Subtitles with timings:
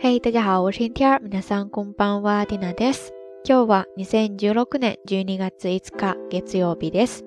[0.00, 1.20] 嘿，大家好，我是天天儿。
[1.20, 3.12] 皆さんこんばんは、ティナです。
[3.44, 7.24] 今日は二千十六年十二月五日、月曜日です。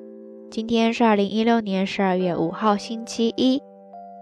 [0.51, 3.61] 今天是二零一六年十二月五号，星期一。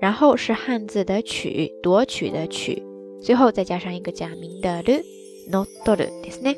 [0.00, 2.82] 然后是汉字的取，夺取的取，
[3.22, 6.56] 最后再加上一个假名的 l。not do ですね。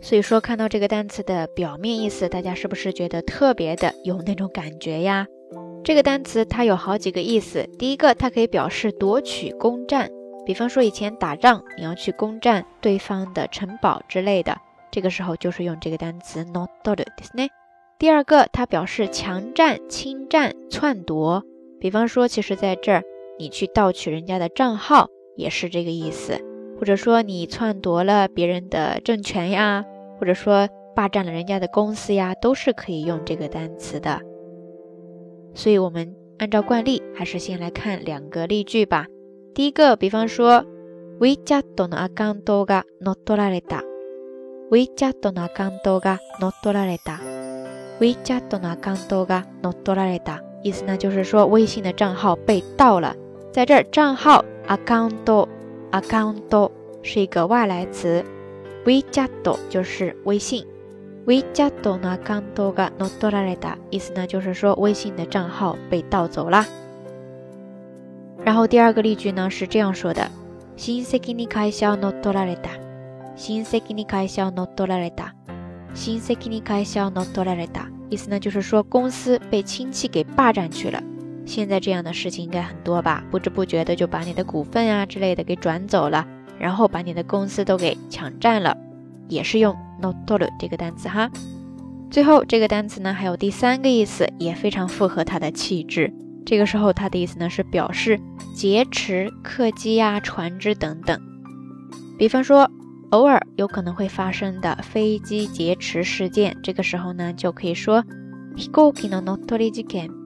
[0.00, 5.26] 所以说，看到这个单词的表面意思，大家是不是觉得特别的有那种感觉呀？
[5.84, 7.68] 这个单词它有好几个意思。
[7.78, 10.10] 第一个，它可以表示夺取、攻占，
[10.46, 14.56] 比方说以前打仗，你要去攻占对方的城堡之类的，
[14.90, 17.48] 这个时候就是用这个单词 not do ですね。
[17.98, 21.42] 第二个，它表示强占、侵占、篡夺，
[21.82, 23.02] 比方说，其实在这儿
[23.38, 26.38] 你去盗取人家的账号，也是这个意思。
[26.78, 29.84] 或者说你篡夺了别人的政权呀，
[30.18, 34.20] 或者说霸占了人家的公司呀，都是可以用这个单词的。
[35.54, 39.06] 所以，我们按照惯例，还是先来看两个例句吧。
[39.54, 40.64] 第一个，比方说，
[41.18, 43.82] WeChat のアカウントが乗っ取られた。
[44.70, 47.20] WeChat のアカウントが乗っ取られた。
[47.98, 50.44] WeChat のアカウントが乗っ取られた。
[50.62, 53.14] 意思呢，就是说微信的账号被盗了。
[53.52, 56.70] 在这儿，账号 account。account
[57.02, 58.22] 是一个外来词，
[58.84, 59.30] WeChat
[59.70, 60.66] 就是微信，
[61.24, 66.66] WeChat のアカウントが乗っ取られた，意思呢就是说微信的账号被盗走了。
[68.44, 70.28] 然后第二个例句呢是这样说的：
[70.76, 72.68] 親戚に会社を乗っ取られた。
[73.34, 75.34] 親戚に会社を乗っ取られた。
[75.94, 77.88] 親戚に会社を乗っ取られた。
[78.09, 81.01] 意思呢就是说公司被亲戚给霸占去了。
[81.45, 83.23] 现在这样的事情应该很多吧？
[83.29, 86.25] 不知不觉的就把你的股份啊之类的给转走了，
[86.57, 88.77] 然后把你的公司都给抢占了，
[89.27, 91.29] 也是用 notoru 这个单词哈。
[92.09, 96.13] 最后这个单词呢还有第三个意思，也非常符合它的气质。
[96.45, 98.19] 这个时候它的意思呢是表示
[98.55, 101.19] 劫持客机呀、船只等等。
[102.17, 102.69] 比方说
[103.12, 108.04] 偶尔有可能会发生的飞机劫持事件，这个时候呢就可以说
[108.56, 110.18] hikoki no notori jiken。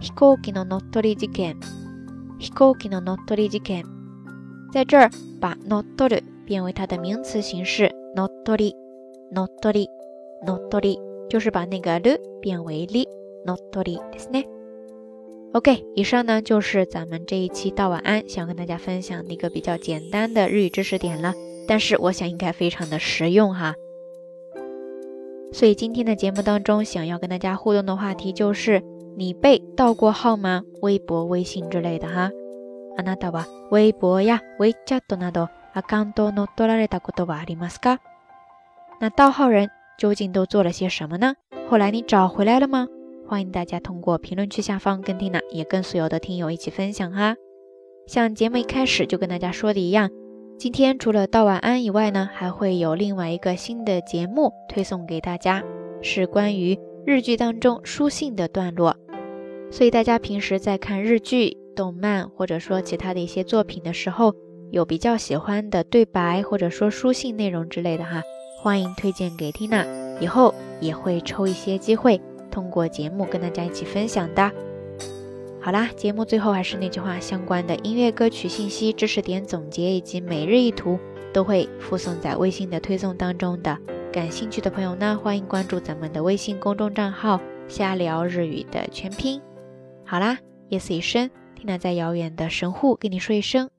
[0.00, 1.56] 飛行機の乗っ取り事件。
[2.38, 3.84] 飛行機の乗っ取り事件。
[4.72, 8.74] 在这儿把乗っ取る变为它的名词形式乗っ取り、
[9.30, 9.88] 乗っ取り、
[10.46, 13.06] 乗っ取り，就是把那个る变为り、
[13.44, 14.46] 乗っ取りですね。
[15.52, 21.34] OK，以上呢就是咱们这一期道晚安想跟大家分享的一个比较简单的日语知识点了，
[21.66, 23.74] 但是我想应该非常的实用哈。
[25.52, 28.82] 所以今天的节目当中想要跟大家互动的话题就是。
[29.16, 30.62] 你被盗过号吗？
[30.80, 32.30] 微博、微信之类的哈。
[32.96, 37.98] あなたは微博や微チャットなどアカウントを乗っ取られたことはありますか？
[39.00, 41.34] 那盗号人究竟都做了些什么呢？
[41.68, 42.86] 后来你找回来了吗？
[43.26, 47.34] 欢迎大家通过评论区下方跟缇娜，也跟所有的听友一起分享哈。
[48.06, 50.08] 像节目一开始就跟大家说的一样，
[50.57, 55.61] 今天除了道晚安以外呢，还会有另外一个新的节目推送给大家，
[56.01, 58.95] 是关于日剧当中书信的段落。
[59.69, 64.33] 所以大家平时在看日剧、动漫，或者说其他的一些作品的时候，
[64.71, 68.23] 有比较喜欢的对白，或者说书信内容之类的哈，
[68.63, 69.85] 欢迎推荐给缇娜，
[70.21, 72.19] 以后也会抽一些机会，
[72.49, 74.49] 通过节目跟大家一起分享的。
[75.65, 80.99] 好啦，节目最后还是那句话，相关的音乐歌曲信息、知识点总结以及每日一图
[81.33, 83.75] 都会附送在微信的推送当中的。
[84.13, 89.41] 感兴趣的朋友呢，欢迎关注咱们的微信公众账号“瞎聊日语”的全拼。
[90.05, 90.37] 好啦，
[90.69, 93.71] 夜色已深，听娜在遥远的神户跟你说一声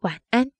[0.00, 0.55] 晚安。